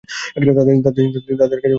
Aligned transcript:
তাদের 0.35 0.75
কাছেও 0.77 1.07
তীর 1.07 1.27
ছিল। 1.27 1.39